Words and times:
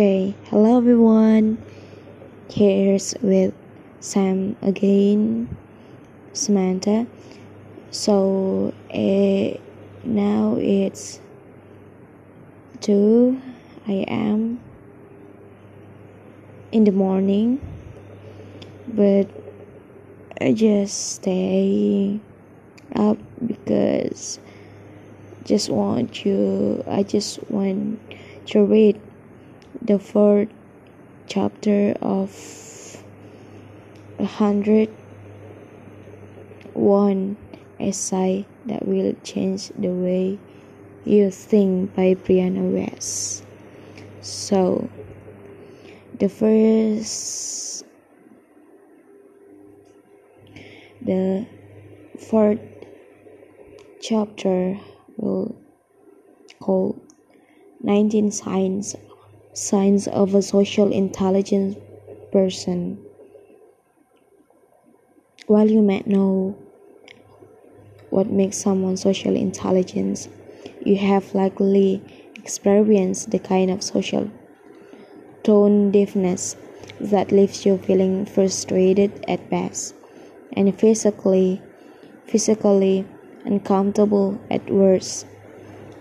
Okay, 0.00 0.34
hello 0.44 0.78
everyone. 0.78 1.62
Here's 2.48 3.14
with 3.20 3.52
Sam 4.00 4.56
again, 4.62 5.54
Samantha. 6.32 7.06
So 7.90 8.72
uh, 8.94 9.60
now 10.02 10.56
it's 10.58 11.20
2 12.80 13.42
I 13.88 14.06
am 14.08 14.58
in 16.72 16.84
the 16.84 16.92
morning, 16.92 17.60
but 18.88 19.28
I 20.40 20.54
just 20.54 21.16
stay 21.16 22.18
up 22.96 23.18
because 23.46 24.40
just 25.44 25.68
want 25.68 26.24
you 26.24 26.82
I 26.88 27.02
just 27.02 27.50
want 27.50 28.00
to 28.46 28.64
read 28.64 28.98
the 29.90 29.98
fourth 29.98 30.48
chapter 31.26 31.96
of 32.00 32.30
a 34.20 34.24
hundred 34.24 34.88
one 36.74 37.36
essay 37.80 38.46
that 38.66 38.86
will 38.86 39.12
change 39.24 39.70
the 39.70 39.88
way 39.88 40.38
you 41.04 41.28
think 41.28 41.92
by 41.96 42.14
Brianna 42.14 42.62
Wiest. 42.70 43.42
So 44.20 44.88
the 46.20 46.28
first 46.28 47.84
the 51.02 51.48
fourth 52.16 52.60
chapter 54.00 54.78
will 55.16 55.56
call 56.60 56.96
19 57.82 58.30
signs 58.30 58.94
signs 59.60 60.08
of 60.08 60.34
a 60.34 60.40
social 60.40 60.90
intelligent 60.90 61.76
person. 62.32 62.98
While 65.46 65.68
you 65.68 65.82
may 65.82 66.02
know 66.06 66.56
what 68.08 68.30
makes 68.30 68.56
someone 68.56 68.96
socially 68.96 69.40
intelligent, 69.40 70.28
you 70.84 70.96
have 70.96 71.34
likely 71.34 72.02
experienced 72.36 73.30
the 73.30 73.38
kind 73.38 73.70
of 73.70 73.82
social 73.82 74.30
tone 75.42 75.90
deafness 75.90 76.56
that 76.98 77.30
leaves 77.30 77.66
you 77.66 77.76
feeling 77.78 78.24
frustrated 78.24 79.24
at 79.28 79.50
best 79.50 79.94
and 80.54 80.74
physically 80.78 81.60
physically 82.26 83.04
uncomfortable 83.44 84.40
at 84.50 84.70
worst. 84.70 85.26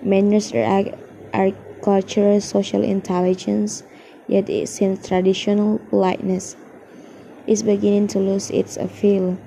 Manners 0.01 0.53
are, 0.53 0.85
are 1.33 1.51
cultural 1.81 2.39
social 2.41 2.83
intelligence, 2.83 3.83
yet 4.27 4.49
it 4.49 4.67
seems 4.69 5.07
traditional 5.07 5.79
politeness 5.89 6.55
is 7.47 7.63
beginning 7.63 8.07
to 8.07 8.19
lose 8.19 8.51
its 8.51 8.77
appeal. 8.77 9.37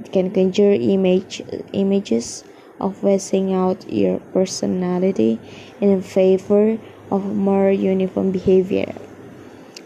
It 0.00 0.12
can 0.12 0.30
conjure 0.30 0.72
image, 0.72 1.42
images 1.72 2.44
of 2.80 3.02
wasting 3.02 3.52
out 3.52 3.90
your 3.90 4.20
personality 4.32 5.40
in 5.80 6.02
favor 6.02 6.78
of 7.10 7.34
more 7.34 7.70
uniform 7.70 8.30
behavior. 8.30 8.92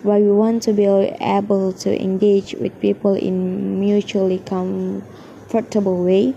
While 0.02 0.20
we 0.20 0.32
want 0.32 0.64
to 0.64 0.72
be 0.72 0.84
able 0.84 1.72
to 1.74 2.02
engage 2.02 2.54
with 2.54 2.78
people 2.80 3.14
in 3.14 3.78
mutually 3.78 4.40
comfortable 4.40 6.02
way, 6.04 6.34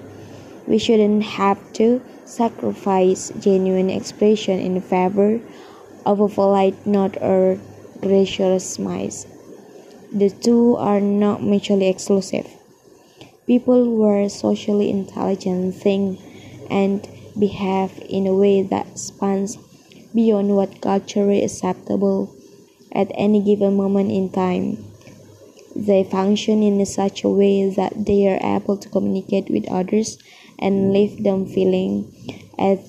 we 0.67 0.77
shouldn't 0.77 1.23
have 1.23 1.57
to 1.73 2.01
sacrifice 2.25 3.31
genuine 3.39 3.89
expression 3.89 4.59
in 4.59 4.81
favor 4.81 5.39
of 6.05 6.19
a 6.19 6.27
polite 6.27 6.85
nod 6.85 7.17
or 7.21 7.59
gracious 8.01 8.67
smile. 8.67 9.09
The 10.11 10.29
two 10.29 10.75
are 10.77 11.01
not 11.01 11.43
mutually 11.43 11.87
exclusive. 11.87 12.47
People 13.47 13.85
who 13.85 14.03
are 14.03 14.29
socially 14.29 14.89
intelligent 14.89 15.75
think 15.75 16.19
and 16.69 17.07
behave 17.37 17.91
in 18.09 18.25
a 18.27 18.33
way 18.33 18.63
that 18.63 18.97
spans 18.97 19.57
beyond 20.13 20.55
what 20.55 20.81
culturally 20.81 21.43
acceptable 21.43 22.33
at 22.91 23.11
any 23.13 23.41
given 23.43 23.75
moment 23.75 24.11
in 24.11 24.29
time. 24.29 24.77
They 25.75 26.05
function 26.05 26.63
in 26.63 26.83
such 26.85 27.23
a 27.23 27.29
way 27.29 27.69
that 27.69 28.05
they 28.05 28.25
are 28.27 28.39
able 28.41 28.77
to 28.77 28.89
communicate 28.89 29.49
with 29.49 29.69
others 29.69 30.17
and 30.59 30.87
hmm. 30.87 30.91
leave 30.91 31.23
them 31.23 31.45
feeling 31.45 32.11
at 32.57 32.79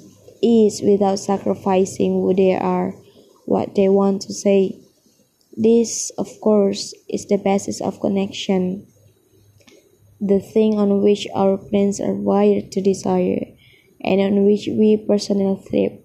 ease 0.43 0.81
without 0.83 1.19
sacrificing 1.19 2.13
who 2.21 2.35
they 2.35 2.55
are, 2.55 2.95
what 3.45 3.75
they 3.75 3.89
want 3.89 4.23
to 4.23 4.33
say. 4.33 4.79
This, 5.57 6.11
of 6.19 6.29
course, 6.41 6.95
is 7.09 7.27
the 7.27 7.39
basis 7.39 7.81
of 7.81 8.01
connection, 8.01 8.87
the 10.21 10.41
thing 10.41 10.79
on 10.79 11.03
which 11.03 11.27
our 11.35 11.57
brains 11.57 12.01
are 12.01 12.15
wired 12.15 12.73
to 12.73 12.81
desire, 12.83 13.41
and 14.03 14.21
on 14.21 14.45
which 14.45 14.69
we 14.69 14.97
personally 14.97 15.61
thrive. 15.69 15.99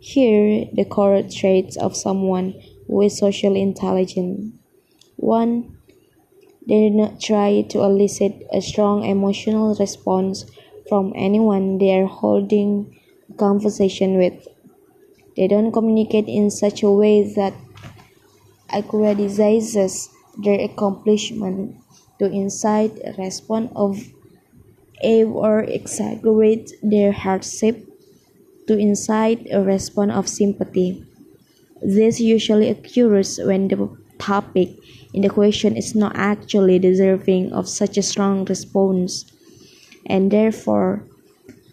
Here, 0.00 0.66
the 0.72 0.84
core 0.84 1.22
traits 1.22 1.76
of 1.76 1.96
someone 1.96 2.54
who 2.86 3.02
is 3.02 3.18
socially 3.18 3.62
intelligent. 3.62 4.54
1. 5.16 5.76
They 6.68 6.88
do 6.88 6.90
not 6.90 7.20
try 7.20 7.62
to 7.62 7.82
elicit 7.82 8.46
a 8.52 8.60
strong 8.60 9.04
emotional 9.04 9.74
response 9.76 10.44
from 10.88 11.12
anyone 11.16 11.78
they 11.78 11.92
are 11.98 12.06
holding 12.06 12.96
a 13.30 13.34
conversation 13.34 14.18
with. 14.18 14.48
They 15.36 15.48
don't 15.48 15.72
communicate 15.72 16.28
in 16.28 16.50
such 16.50 16.82
a 16.82 16.90
way 16.90 17.22
that 17.34 17.54
aggrandizes 18.70 20.08
their 20.38 20.60
accomplishment 20.60 21.76
to 22.18 22.26
incite 22.26 22.92
a 23.04 23.12
response 23.18 23.70
of 23.76 23.98
awe 25.02 25.24
or 25.24 25.60
exaggerate 25.64 26.72
their 26.82 27.12
hardship 27.12 27.86
to 28.66 28.76
incite 28.78 29.46
a 29.52 29.62
response 29.62 30.12
of 30.12 30.28
sympathy. 30.28 31.04
This 31.82 32.20
usually 32.20 32.68
occurs 32.70 33.38
when 33.38 33.68
the 33.68 33.88
topic 34.18 34.70
in 35.12 35.22
the 35.22 35.30
question 35.30 35.76
is 35.76 35.94
not 35.94 36.12
actually 36.16 36.78
deserving 36.78 37.52
of 37.52 37.68
such 37.68 37.96
a 37.98 38.02
strong 38.02 38.44
response 38.46 39.24
and 40.06 40.30
therefore 40.30 41.04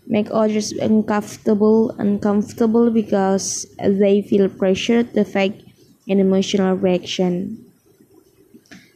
make 0.08 0.28
others 0.32 0.72
uncomfortable 0.74 1.92
uncomfortable 2.00 2.92
because 2.92 3.68
they 3.80 4.22
feel 4.22 4.50
pressured 4.50 5.14
to 5.14 5.24
fake 5.26 5.66
an 6.10 6.20
emotional 6.20 6.76
reaction. 6.76 7.66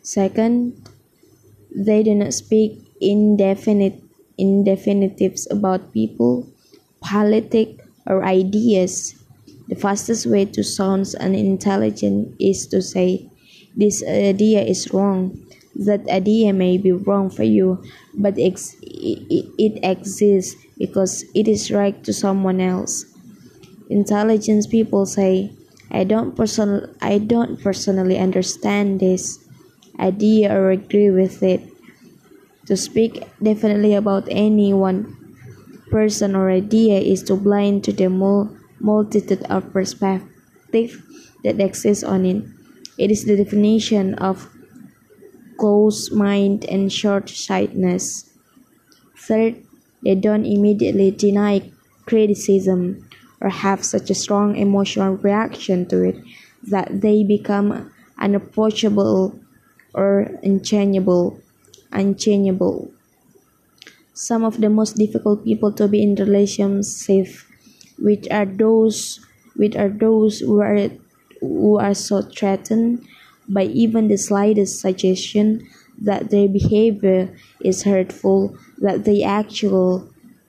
Second, 0.02 0.74
they 1.76 2.04
do 2.04 2.16
not 2.16 2.34
speak 2.34 2.82
indefinite 3.02 4.02
indefinitives 4.40 5.48
about 5.52 5.94
people, 5.94 6.48
politics, 7.02 7.84
or 8.06 8.24
ideas. 8.26 9.16
The 9.70 9.76
fastest 9.76 10.26
way 10.28 10.46
to 10.46 10.64
sound 10.64 11.14
unintelligent 11.20 12.36
is 12.40 12.68
to 12.68 12.82
say, 12.82 13.30
This 13.76 14.04
idea 14.04 14.62
is 14.64 14.94
wrong. 14.94 15.40
That 15.78 16.10
idea 16.10 16.52
may 16.54 16.78
be 16.78 16.92
wrong 16.92 17.30
for 17.30 17.44
you, 17.44 17.82
but 18.14 18.36
ex- 18.40 18.76
it, 18.82 19.80
exists 19.84 20.56
because 20.78 21.24
it 21.36 21.48
is 21.48 21.72
right 21.72 21.96
to 22.04 22.12
someone 22.14 22.60
else. 22.60 23.06
Intelligent 23.90 24.70
people 24.70 25.06
say, 25.06 25.52
I 25.92 26.04
don't 26.06 26.36
person 26.36 26.96
I 27.02 27.18
don't 27.20 27.62
personally 27.62 28.18
understand 28.18 29.00
this 29.02 29.40
idea 30.00 30.54
or 30.56 30.72
agree 30.72 31.12
with 31.12 31.44
it. 31.44 31.62
To 32.68 32.78
speak 32.78 33.24
definitely 33.42 33.96
about 33.96 34.28
any 34.30 34.72
one 34.74 35.16
person 35.92 36.36
or 36.36 36.50
idea 36.52 37.00
is 37.00 37.24
to 37.24 37.36
blind 37.38 37.84
to 37.86 37.94
the 37.94 38.10
mul- 38.10 38.52
multitude 38.80 39.44
of 39.50 39.72
perspectives 39.74 40.98
that 41.44 41.60
exist 41.62 42.04
on 42.04 42.26
it. 42.26 42.44
It 42.98 43.12
is 43.12 43.26
the 43.26 43.38
definition 43.38 44.16
of 44.16 44.50
closed 45.58 46.14
mind 46.14 46.66
and 46.66 46.92
short 46.92 47.30
sightedness. 47.30 48.30
Third, 49.18 49.64
they 50.04 50.16
don't 50.16 50.46
immediately 50.46 51.12
deny 51.12 51.72
criticism 52.06 53.08
or 53.42 53.50
have 53.50 53.84
such 53.84 54.10
a 54.10 54.16
strong 54.16 54.56
emotional 54.56 55.16
reaction 55.18 55.86
to 55.88 56.04
it 56.04 56.18
that 56.64 57.02
they 57.02 57.24
become 57.24 57.92
unapproachable 58.20 59.38
or 59.94 60.32
unchangeable 60.44 61.40
unchangeable 61.92 62.92
some 64.14 64.44
of 64.44 64.60
the 64.60 64.70
most 64.70 64.98
difficult 64.98 65.44
people 65.44 65.72
to 65.72 65.88
be 65.88 66.02
in 66.02 66.16
relationship 66.16 67.28
with 68.00 68.26
are 68.32 68.46
those 68.46 69.20
with 69.56 69.76
are 69.76 69.90
those 69.90 70.40
who 70.40 70.60
are 70.60 70.90
who 71.42 71.78
are 71.78 71.94
so 71.94 72.22
threatened 72.22 73.06
by 73.50 73.64
even 73.66 74.08
the 74.08 74.18
slightest 74.18 74.80
suggestion 74.80 75.68
that 76.02 76.30
their 76.30 76.48
behavior 76.48 77.36
is 77.62 77.84
hurtful 77.84 78.56
that 78.80 79.06
they 79.06 79.24
actually 79.24 80.04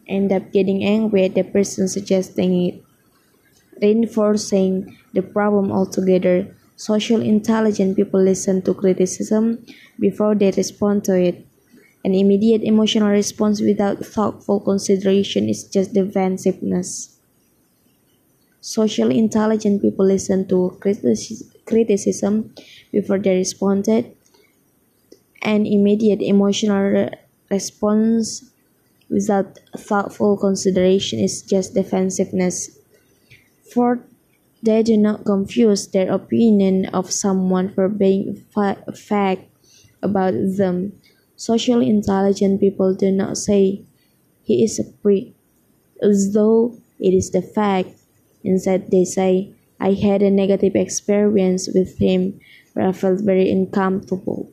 end 0.06 0.32
up 0.32 0.52
getting 0.52 0.84
angry 0.84 1.24
at 1.24 1.34
the 1.34 1.42
person 1.44 1.88
suggesting 1.88 2.52
it, 2.66 2.82
reinforcing 3.82 4.96
the 5.14 5.22
problem 5.22 5.72
altogether. 5.72 6.54
Social 6.76 7.20
intelligent 7.22 7.96
people 7.96 8.22
listen 8.22 8.62
to 8.62 8.74
criticism 8.74 9.64
before 9.98 10.34
they 10.34 10.50
respond 10.52 11.02
to 11.04 11.18
it. 11.20 11.46
An 12.04 12.14
immediate 12.14 12.62
emotional 12.62 13.10
response 13.10 13.60
without 13.60 14.04
thoughtful 14.04 14.60
consideration 14.60 15.48
is 15.48 15.64
just 15.64 15.94
defensiveness. 15.94 17.18
Social 18.60 19.10
intelligent 19.10 19.82
people 19.82 20.06
listen 20.06 20.46
to 20.46 20.76
criticism 20.80 21.50
before 22.92 23.18
they 23.18 23.36
responded. 23.36 24.14
An 25.42 25.66
immediate 25.66 26.20
emotional 26.22 27.10
response 27.50 28.50
without 29.10 29.58
thoughtful 29.76 30.36
consideration 30.36 31.18
is 31.20 31.42
just 31.42 31.74
defensiveness. 31.74 32.78
Fourth, 33.72 34.00
they 34.62 34.82
do 34.82 34.96
not 34.96 35.24
confuse 35.24 35.86
their 35.88 36.12
opinion 36.12 36.86
of 36.86 37.10
someone 37.12 37.72
for 37.74 37.88
being 37.88 38.44
a 38.56 38.92
fact 38.92 39.42
about 40.02 40.34
them. 40.34 40.92
Socially 41.36 41.88
intelligent 41.88 42.60
people 42.60 42.94
do 42.94 43.10
not 43.12 43.38
say, 43.38 43.84
he 44.42 44.64
is 44.64 44.78
a 44.78 44.84
prick, 44.84 45.34
as 46.02 46.32
though 46.34 46.76
it 47.00 47.14
is 47.14 47.30
the 47.30 47.42
fact. 47.42 47.90
Instead, 48.44 48.90
they 48.90 49.04
say, 49.04 49.54
I 49.80 49.92
had 49.94 50.22
a 50.22 50.30
negative 50.30 50.74
experience 50.74 51.68
with 51.72 51.98
him 51.98 52.40
where 52.72 52.88
I 52.88 52.92
felt 52.92 53.20
very 53.22 53.50
uncomfortable. 53.50 54.50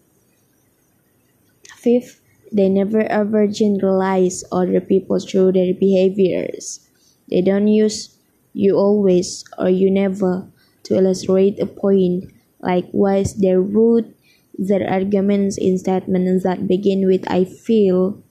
Fifth, 1.75 2.21
they 2.51 2.69
never 2.69 3.01
ever 3.01 3.47
generalize 3.47 4.43
other 4.51 4.79
people 4.81 5.19
through 5.19 5.53
their 5.53 5.73
behaviors. 5.73 6.87
They 7.29 7.41
don't 7.41 7.67
use 7.67 8.17
you 8.53 8.77
always 8.77 9.43
or 9.57 9.69
you 9.69 9.91
never 9.91 10.47
to 10.83 10.95
illustrate 10.95 11.59
a 11.59 11.65
point. 11.65 12.31
Likewise, 12.61 13.35
their 13.35 13.61
rude 13.61 14.13
their 14.57 14.89
arguments 14.89 15.57
in 15.57 15.77
statements 15.77 16.43
that 16.43 16.67
begin 16.67 17.05
with 17.05 17.29
I 17.29 17.43
feel 17.43 18.23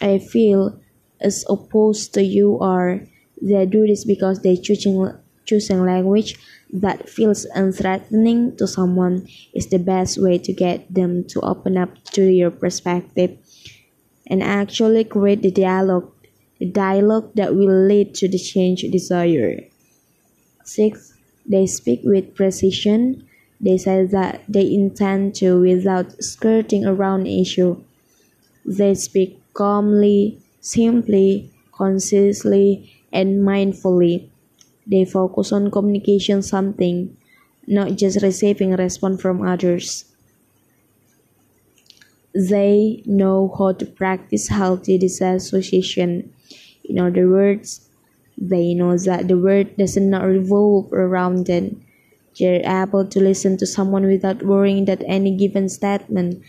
I 0.00 0.18
feel 0.18 0.80
as 1.20 1.44
opposed 1.48 2.12
to 2.14 2.22
you 2.22 2.58
are 2.60 3.06
they 3.42 3.66
do 3.66 3.86
this 3.86 4.04
because 4.04 4.40
they 4.42 4.56
choosing 4.56 4.96
choosing 5.46 5.84
language 5.84 6.38
that 6.72 7.08
feels 7.10 7.46
unthreatening 7.56 8.56
to 8.58 8.66
someone 8.66 9.26
is 9.54 9.68
the 9.68 9.78
best 9.78 10.18
way 10.22 10.38
to 10.38 10.52
get 10.52 10.86
them 10.94 11.24
to 11.24 11.40
open 11.42 11.76
up 11.76 11.92
to 12.16 12.22
your 12.24 12.50
perspective 12.50 13.36
and 14.26 14.42
actually 14.42 15.04
create 15.04 15.42
the 15.42 15.50
dialogue 15.50 16.10
the 16.58 16.66
dialogue 16.66 17.30
that 17.34 17.54
will 17.56 17.86
lead 17.88 18.14
to 18.14 18.28
the 18.28 18.38
change 18.38 18.82
desired. 18.92 19.64
Six, 20.64 21.14
they 21.46 21.66
speak 21.66 22.00
with 22.04 22.34
precision 22.34 23.28
they 23.60 23.78
say 23.78 24.04
that 24.06 24.42
they 24.48 24.74
intend 24.74 25.36
to 25.36 25.60
without 25.60 26.20
skirting 26.22 26.84
around 26.84 27.28
issue. 27.28 27.76
They 28.66 28.94
speak 28.94 29.40
calmly, 29.54 30.38
simply, 30.60 31.50
concisely, 31.72 32.92
and 33.12 33.42
mindfully. 33.46 34.28
They 34.86 35.04
focus 35.04 35.52
on 35.52 35.70
communication 35.70 36.42
something, 36.42 37.16
not 37.66 37.96
just 37.96 38.22
receiving 38.22 38.72
response 38.72 39.22
from 39.22 39.42
others. 39.42 40.04
They 42.34 43.02
know 43.06 43.54
how 43.58 43.72
to 43.72 43.86
practice 43.86 44.48
healthy 44.48 44.98
disassociation. 44.98 46.32
In 46.84 46.98
other 46.98 47.28
words, 47.28 47.88
they 48.38 48.74
know 48.74 48.96
that 48.98 49.28
the 49.28 49.38
world 49.38 49.68
does 49.78 49.96
not 49.96 50.24
revolve 50.24 50.92
around 50.92 51.46
them 51.46 51.82
They're 52.38 52.62
able 52.66 53.06
to 53.06 53.20
listen 53.20 53.58
to 53.58 53.66
someone 53.66 54.06
without 54.06 54.42
worrying 54.44 54.86
that 54.86 55.04
any 55.06 55.36
given 55.36 55.68
statement 55.68 56.42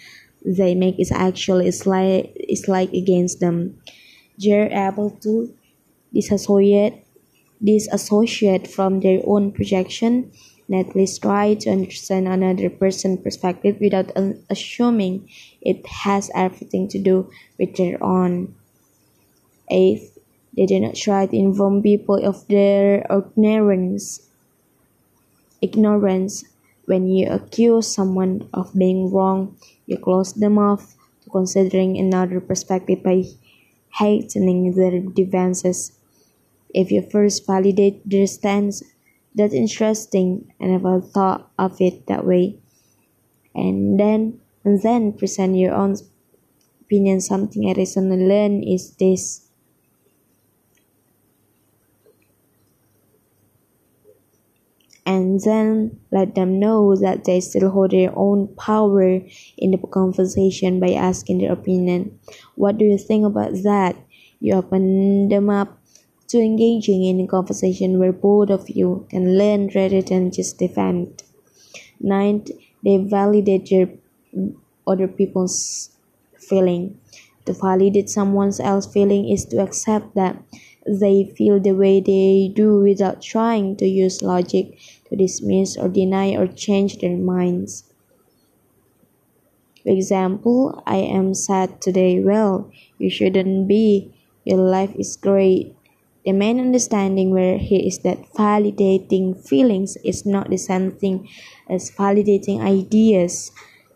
they 0.46 0.76
make 0.76 1.00
is 1.00 1.12
actually 1.12 1.72
slight, 1.72 2.34
is 2.38 2.68
like 2.68 2.94
against 2.94 3.40
them. 3.42 3.80
They're 4.38 4.72
able 4.72 5.12
to 5.24 5.54
disassociate, 6.14 7.06
disassociate 7.64 8.68
from 8.68 9.00
their 9.00 9.22
own 9.26 9.52
projection 9.52 10.32
and 10.68 10.88
at 10.88 10.96
least 10.96 11.22
try 11.22 11.54
to 11.54 11.70
understand 11.70 12.28
another 12.28 12.70
person's 12.70 13.22
perspective 13.22 13.78
without 13.80 14.12
assuming 14.50 15.30
it 15.62 15.86
has 15.86 16.32
everything 16.34 16.88
to 16.88 17.00
do 17.00 17.30
with 17.60 17.76
their 17.76 18.02
own. 18.04 18.56
Eighth, 19.70 20.18
they 20.56 20.66
do 20.66 20.80
not 20.80 20.96
try 20.96 21.26
to 21.26 21.36
inform 21.36 21.82
people 21.82 22.24
of 22.24 22.48
their 22.48 23.06
ignorance 23.10 24.22
ignorance. 25.62 26.44
When 26.86 27.08
you 27.08 27.32
accuse 27.32 27.88
someone 27.88 28.50
of 28.54 28.76
being 28.76 29.10
wrong, 29.10 29.56
you 29.88 29.98
close 29.98 30.34
them 30.34 30.60
off 30.60 30.96
to 31.24 31.30
considering 31.30 31.98
another 31.98 32.42
perspective 32.42 33.02
by 33.02 33.24
heightening 33.90 34.76
their 34.76 35.00
defenses. 35.00 35.94
If 36.74 36.92
you 36.92 37.02
first 37.02 37.46
validate 37.46 38.08
their 38.10 38.28
stance, 38.28 38.84
that's 39.36 39.54
interesting, 39.54 40.54
and 40.60 40.72
I 40.72 40.78
never 40.78 41.02
thought 41.02 41.52
of 41.58 41.80
it 41.80 42.08
that 42.08 42.26
way. 42.26 42.60
And 43.56 44.00
then, 44.00 44.42
and 44.64 44.82
then 44.82 45.14
present 45.14 45.56
your 45.56 45.74
own 45.74 45.96
opinion. 46.82 47.22
Something 47.22 47.70
I 47.70 47.74
recently 47.74 48.18
learned 48.18 48.64
is 48.68 48.96
this 48.96 49.44
and 55.06 55.42
then 55.42 56.00
let 56.12 56.36
them 56.36 56.60
know 56.60 56.96
that 56.96 57.26
they 57.26 57.40
still 57.42 57.70
hold 57.70 57.92
their 57.92 58.12
own 58.18 58.48
power 58.56 59.20
in 59.58 59.72
the 59.72 59.78
conversation 59.92 60.80
by 60.80 60.94
asking 60.94 61.40
their 61.40 61.52
opinion. 61.52 62.18
What 62.56 62.78
do 62.78 62.86
you 62.86 62.98
think 62.98 63.26
about 63.26 63.52
that? 63.64 63.96
You 64.40 64.56
open 64.56 65.30
them 65.30 65.50
up 65.50 65.78
to 66.34 66.40
engaging 66.40 67.06
in 67.06 67.22
a 67.22 67.28
conversation 67.28 68.00
where 68.00 68.14
both 68.14 68.52
of 68.52 68.70
you 68.70 69.08
can 69.10 69.38
learn 69.40 69.70
rather 69.76 70.04
than 70.04 70.32
just 70.32 70.60
defend. 70.60 71.24
Ninth, 72.02 72.52
they 72.84 72.98
validate 72.98 73.72
your 73.72 73.90
other 74.88 75.08
people's 75.08 75.90
feeling. 76.38 76.98
To 77.46 77.54
validate 77.54 78.10
someone 78.10 78.52
else's 78.60 78.92
feeling 78.94 79.28
is 79.30 79.46
to 79.46 79.58
accept 79.62 80.16
that 80.16 80.42
they 80.88 81.26
feel 81.38 81.60
the 81.60 81.74
way 81.74 82.00
they 82.00 82.52
do 82.54 82.80
without 82.80 83.22
trying 83.22 83.76
to 83.78 83.86
use 83.88 84.22
logic 84.22 84.78
to 85.10 85.16
dismiss 85.16 85.78
or 85.78 85.90
deny 85.90 86.36
or 86.36 86.48
change 86.48 87.00
their 87.00 87.18
minds. 87.18 87.84
For 89.84 89.90
example, 89.90 90.82
I 90.88 90.98
am 90.98 91.36
sad 91.36 91.80
today. 91.80 92.20
Well, 92.20 92.72
you 92.98 93.12
shouldn't 93.12 93.68
be. 93.68 94.12
Your 94.46 94.58
life 94.58 94.96
is 94.96 95.16
great. 95.16 95.76
The 96.26 96.32
main 96.32 96.60
understanding 96.60 97.32
where 97.32 97.58
here 97.58 97.82
is 97.84 98.00
that 98.00 98.32
validating 98.34 99.38
feelings 99.48 99.98
is 100.04 100.26
not 100.26 100.50
the 100.50 100.58
same 100.58 100.92
thing 100.92 101.28
as 101.70 101.92
validating 101.92 102.62
ideas. 102.62 103.52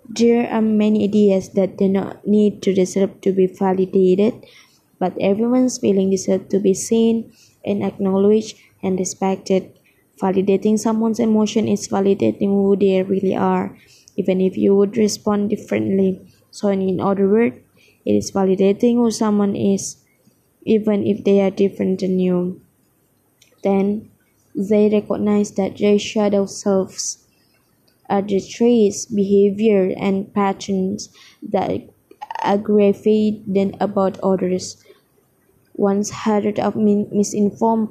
There 0.09 0.47
are 0.49 0.61
many 0.61 1.03
ideas 1.05 1.49
that 1.49 1.77
do 1.77 1.87
not 1.87 2.25
need 2.27 2.61
to 2.63 2.73
deserve 2.73 3.19
to 3.21 3.31
be 3.31 3.47
validated 3.47 4.45
but 4.99 5.13
everyone's 5.21 5.77
feeling 5.77 6.09
deserves 6.09 6.47
to 6.49 6.59
be 6.59 6.73
seen 6.73 7.31
and 7.65 7.83
acknowledged 7.83 8.57
and 8.83 8.97
respected. 8.99 9.71
Validating 10.21 10.79
someone's 10.79 11.19
emotion 11.19 11.67
is 11.67 11.87
validating 11.87 12.49
who 12.49 12.75
they 12.75 13.03
really 13.03 13.35
are, 13.35 13.77
even 14.15 14.41
if 14.41 14.57
you 14.57 14.75
would 14.75 14.97
respond 14.97 15.49
differently. 15.51 16.19
So, 16.49 16.69
in 16.69 16.99
other 16.99 17.29
words, 17.29 17.57
it 18.05 18.13
is 18.13 18.31
validating 18.31 18.95
who 18.95 19.11
someone 19.11 19.55
is, 19.55 19.97
even 20.67 21.07
if 21.07 21.23
they 21.23 21.41
are 21.41 21.51
different 21.51 22.01
than 22.01 22.19
you. 22.19 22.61
Then, 23.63 24.09
they 24.55 24.89
recognize 24.89 25.51
that 25.51 25.77
their 25.77 25.99
shadow 25.99 26.47
selves 26.47 27.27
are 28.09 28.21
the 28.21 28.41
traits, 28.41 29.05
behavior, 29.05 29.93
and 29.97 30.33
patterns 30.33 31.09
that 31.43 31.89
aggravate 32.43 33.43
them 33.53 33.73
about 33.79 34.19
others. 34.21 34.83
Once 35.75 36.09
hundreds 36.09 36.59
of 36.59 36.75
misinformed 36.75 37.89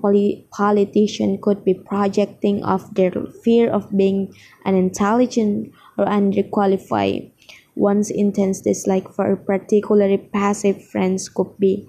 politicians 0.50 1.38
could 1.40 1.64
be 1.64 1.72
projecting 1.72 2.62
of 2.64 2.94
their 2.94 3.12
fear 3.44 3.70
of 3.70 3.96
being 3.96 4.34
unintelligent 4.66 5.72
or 5.96 6.04
underqualified. 6.04 7.30
One's 7.76 8.10
intense 8.10 8.60
dislike 8.60 9.08
for 9.08 9.32
a 9.32 9.36
particularly 9.36 10.18
passive 10.18 10.84
friend 10.84 11.18
could 11.34 11.56
be 11.58 11.88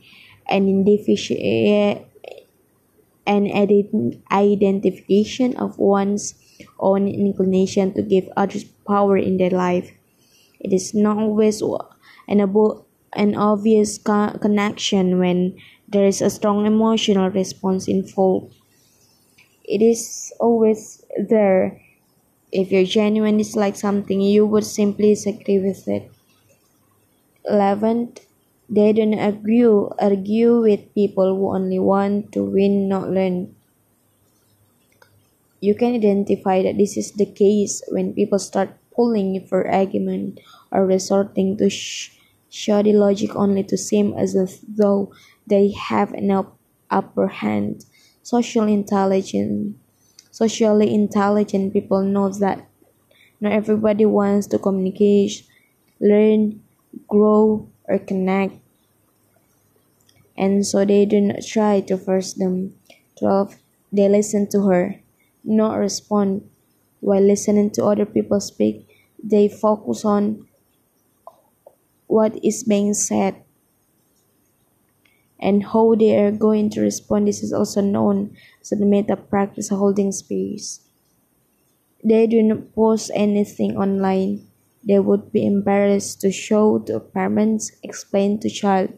an 0.49 0.67
an 3.27 3.47
identification 4.31 5.55
of 5.57 5.77
one's 5.77 6.33
own 6.79 7.07
inclination 7.07 7.93
to 7.93 8.01
give 8.01 8.27
others 8.35 8.63
power 8.87 9.17
in 9.17 9.37
their 9.37 9.49
life. 9.51 9.91
It 10.59 10.73
is 10.73 10.93
not 10.95 11.17
always 11.17 11.61
an, 12.27 12.41
an 13.13 13.35
obvious 13.35 13.97
connection 13.99 15.19
when 15.19 15.57
there 15.87 16.05
is 16.07 16.21
a 16.21 16.29
strong 16.31 16.65
emotional 16.65 17.29
response 17.31 17.87
involved. 17.87 18.53
it 19.63 19.81
is 19.83 20.33
always 20.39 21.03
there. 21.29 21.79
If 22.51 22.71
you 22.71 22.85
genuinely 22.85 23.43
dislike 23.43 23.75
something, 23.77 24.21
you 24.21 24.45
would 24.47 24.65
simply 24.65 25.09
disagree 25.15 25.59
with 25.59 25.87
it. 25.87 26.11
11. 27.45 28.13
They 28.69 28.93
don't 28.93 29.13
argue, 29.19 29.89
argue 29.99 30.61
with 30.61 30.93
people 30.95 31.35
who 31.35 31.53
only 31.53 31.79
want 31.79 32.31
to 32.31 32.43
win, 32.45 32.87
not 32.87 33.09
learn. 33.09 33.55
You 35.59 35.73
can 35.75 35.93
identify 35.95 36.61
that 36.63 36.77
this 36.77 36.97
is 36.97 37.11
the 37.11 37.25
case 37.25 37.81
when 37.89 38.13
people 38.13 38.39
start 38.39 38.77
pulling 38.95 39.45
for 39.45 39.67
argument 39.69 40.39
or 40.71 40.85
resorting 40.85 41.57
to 41.57 41.69
sh- 41.69 42.11
shoddy 42.49 42.91
logic 42.93 43.35
only 43.35 43.63
to 43.65 43.77
seem 43.77 44.13
as 44.17 44.33
though 44.67 45.11
they 45.45 45.71
have 45.71 46.13
an 46.13 46.31
upper 46.89 47.27
hand. 47.27 47.85
Social 48.23 48.65
intelligence. 48.67 49.75
Socially 50.31 50.93
intelligent 50.93 51.73
people 51.73 52.03
know 52.03 52.29
that 52.29 52.67
not 53.41 53.51
everybody 53.53 54.05
wants 54.05 54.47
to 54.47 54.59
communicate, 54.59 55.43
learn, 56.01 56.61
grow, 57.07 57.67
or 57.87 57.99
connect. 57.99 58.55
And 60.37 60.65
so 60.65 60.85
they 60.85 61.05
do 61.05 61.19
not 61.19 61.43
try 61.45 61.81
to 61.81 61.97
force 61.97 62.31
them. 62.33 62.75
12. 63.19 63.57
They 63.91 64.07
listen 64.07 64.47
to 64.51 64.61
her, 64.67 65.01
not 65.43 65.75
respond. 65.75 66.49
While 67.01 67.21
listening 67.23 67.71
to 67.71 67.85
other 67.85 68.05
people 68.05 68.39
speak, 68.39 68.87
they 69.21 69.49
focus 69.49 70.05
on 70.05 70.47
what 72.07 72.43
is 72.43 72.63
being 72.63 72.93
said 72.93 73.43
and 75.39 75.63
how 75.67 75.95
they 75.95 76.15
are 76.17 76.31
going 76.31 76.69
to 76.71 76.81
respond. 76.81 77.27
This 77.27 77.41
is 77.43 77.53
also 77.53 77.81
known 77.81 78.35
as 78.61 78.69
the 78.69 78.85
meta 78.85 79.15
practice 79.15 79.69
holding 79.69 80.11
space. 80.11 80.81
They 82.03 82.25
do 82.25 82.41
not 82.41 82.73
post 82.73 83.11
anything 83.13 83.77
online. 83.77 84.46
They 84.87 84.99
would 84.99 85.31
be 85.31 85.45
embarrassed 85.45 86.21
to 86.21 86.31
show 86.31 86.79
to 86.79 86.99
parents, 86.99 87.71
explain 87.83 88.39
to 88.39 88.49
child, 88.49 88.93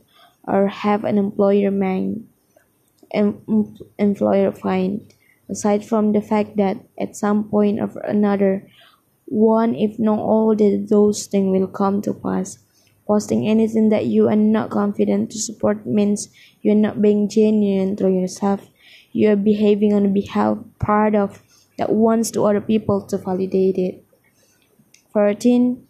or 0.48 0.68
have 0.68 1.04
an 1.04 1.18
employer 1.18 1.72
mind, 1.72 2.28
employer 3.98 4.52
find. 4.52 5.14
Aside 5.50 5.84
from 5.84 6.14
the 6.14 6.22
fact 6.22 6.58
that 6.58 6.78
at 7.00 7.16
some 7.16 7.50
point 7.50 7.80
or 7.80 7.90
another, 8.06 8.68
one 9.26 9.74
if 9.74 9.98
not 9.98 10.20
all 10.20 10.52
of 10.52 10.90
those 10.90 11.26
things 11.26 11.52
will 11.52 11.68
come 11.68 12.02
to 12.04 12.14
pass 12.14 12.60
Posting 13.10 13.48
anything 13.48 13.90
that 13.90 14.06
you 14.06 14.30
are 14.30 14.36
not 14.36 14.70
confident 14.70 15.32
to 15.32 15.40
support 15.40 15.84
means 15.84 16.30
you 16.62 16.74
are 16.74 16.76
not 16.76 17.02
being 17.02 17.28
genuine 17.28 17.96
to 17.96 18.08
yourself. 18.08 18.70
You 19.12 19.32
are 19.32 19.36
behaving 19.36 19.96
on 19.96 20.14
behalf 20.14 20.60
part 20.78 21.16
of 21.16 21.42
that 21.80 21.92
wants 21.92 22.30
to 22.32 22.46
other 22.46 22.62
people 22.62 23.02
to 23.08 23.18
validate 23.18 23.80
it. 23.80 24.06
14. 25.14 25.88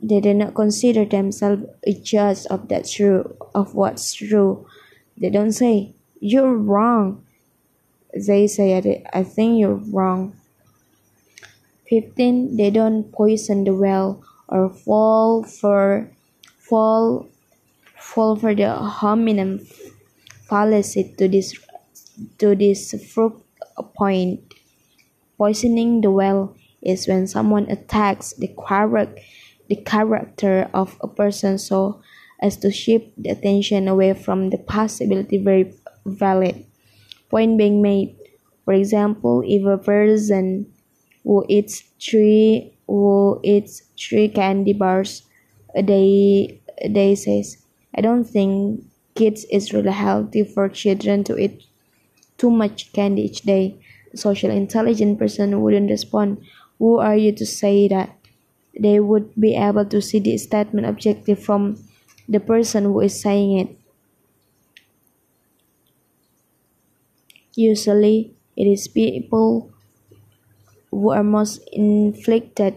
They 0.00 0.20
do 0.20 0.34
not 0.34 0.54
consider 0.54 1.04
themselves 1.04 1.62
a 1.86 1.92
judge 1.94 2.46
of 2.46 2.68
that 2.68 2.88
true 2.88 3.36
of 3.54 3.74
what's 3.74 4.12
true. 4.14 4.66
They 5.16 5.30
don't 5.30 5.52
say, 5.52 5.94
You're 6.20 6.54
wrong. 6.56 7.24
They 8.14 8.46
say 8.46 9.02
I 9.12 9.22
think 9.22 9.60
you're 9.60 9.80
wrong. 9.92 10.36
15. 11.88 12.56
They 12.56 12.70
don't 12.70 13.12
poison 13.12 13.64
the 13.64 13.74
well 13.74 14.22
or 14.48 14.68
fall 14.68 15.44
for 15.44 16.10
fall 16.58 17.28
fall 17.96 18.36
for 18.36 18.54
the 18.54 18.74
hominem 18.74 19.60
fallacy 20.48 21.14
to 21.16 21.28
this 21.28 21.54
to 22.38 22.56
this 22.56 22.92
fruit 23.12 23.36
point. 23.96 24.40
Poisoning 25.38 26.00
the 26.00 26.10
well 26.10 26.56
is 26.82 27.06
when 27.06 27.26
someone 27.26 27.70
attacks 27.70 28.32
the 28.34 28.48
character 28.68 29.14
the 29.68 29.76
character 29.76 30.68
of 30.74 30.98
a 31.00 31.08
person 31.08 31.56
so 31.56 32.02
as 32.42 32.56
to 32.58 32.70
shift 32.70 33.06
the 33.16 33.30
attention 33.30 33.88
away 33.88 34.12
from 34.12 34.50
the 34.50 34.58
possibility 34.58 35.38
very 35.38 35.72
valid 36.04 36.66
point 37.30 37.58
being 37.58 37.82
made. 37.82 38.16
For 38.64 38.74
example, 38.74 39.42
if 39.46 39.64
a 39.64 39.78
person 39.78 40.72
who 41.24 41.44
eats 41.48 41.82
three 42.00 42.74
who 42.86 43.40
eats 43.42 43.82
three 43.98 44.28
candy 44.28 44.72
bars 44.72 45.22
a 45.74 45.82
day 45.82 46.60
a 46.78 46.88
day 46.88 47.14
says 47.14 47.58
i 47.94 48.00
don't 48.00 48.24
think 48.24 48.82
kids 49.14 49.44
is 49.50 49.72
really 49.72 49.92
healthy 49.92 50.42
for 50.44 50.68
children 50.68 51.22
to 51.24 51.38
eat 51.38 51.62
too 52.38 52.50
much 52.50 52.92
candy 52.92 53.22
each 53.22 53.42
day 53.42 53.78
a 54.12 54.16
social 54.16 54.50
intelligent 54.50 55.18
person 55.18 55.60
wouldn't 55.62 55.90
respond 55.90 56.38
who 56.82 56.98
are 56.98 57.14
you 57.14 57.30
to 57.30 57.46
say 57.46 57.86
that 57.86 58.10
they 58.74 58.98
would 58.98 59.30
be 59.38 59.54
able 59.54 59.86
to 59.86 60.02
see 60.02 60.18
the 60.18 60.34
statement 60.36 60.86
objective 60.90 61.38
from 61.38 61.78
the 62.28 62.40
person 62.40 62.90
who 62.90 62.98
is 62.98 63.14
saying 63.14 63.54
it 63.62 63.70
usually 67.54 68.34
it 68.56 68.66
is 68.66 68.88
people 68.88 69.70
who 70.90 71.10
are 71.10 71.24
most 71.24 71.58
inflicted 71.72 72.74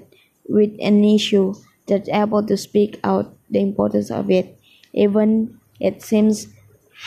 with 0.48 0.72
an 0.80 1.04
issue 1.04 1.54
that 1.88 2.08
able 2.10 2.44
to 2.46 2.58
speak 2.58 3.00
out 3.04 3.36
the 3.50 3.60
importance 3.60 4.10
of 4.10 4.32
it, 4.32 4.58
even 4.94 5.60
it 5.80 6.02
seems 6.02 6.48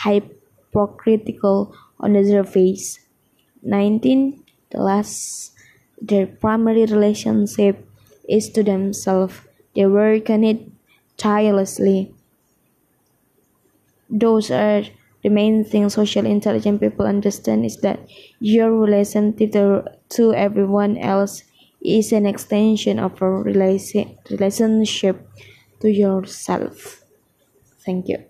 hypocritical 0.03 1.75
on 1.99 2.13
the 2.13 2.23
surface. 2.23 2.99
19. 3.61 4.43
The 4.71 4.77
last, 4.79 5.51
their 6.01 6.27
primary 6.27 6.85
relationship 6.85 7.87
is 8.27 8.49
to 8.51 8.63
themselves. 8.63 9.35
They 9.75 9.85
work 9.85 10.29
on 10.29 10.43
it 10.43 10.67
tirelessly. 11.17 12.13
Those 14.09 14.51
are 14.51 14.83
the 15.23 15.29
main 15.29 15.63
thing 15.63 15.89
social 15.89 16.25
intelligent 16.25 16.79
people 16.79 17.05
understand 17.05 17.65
is 17.65 17.77
that 17.77 17.99
your 18.39 18.71
relationship 18.79 19.51
to, 19.53 19.83
to 20.09 20.33
everyone 20.33 20.97
else 20.97 21.43
is 21.81 22.11
an 22.11 22.25
extension 22.25 22.99
of 22.99 23.21
a 23.21 23.29
relationship 23.29 25.27
to 25.81 25.89
yourself. 25.91 27.03
Thank 27.85 28.09
you. 28.09 28.25